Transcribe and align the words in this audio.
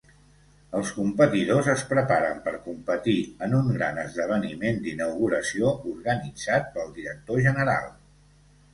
Els 0.77 0.93
competidors 0.95 1.69
es 1.73 1.83
preparen 1.89 2.39
per 2.47 2.55
competir 2.69 3.15
en 3.49 3.55
un 3.59 3.71
gran 3.77 4.01
esdeveniment 4.07 4.83
d'inauguració 4.89 5.77
organitzat 5.95 6.77
pel 6.81 6.95
director 7.01 7.49
general. 7.51 7.91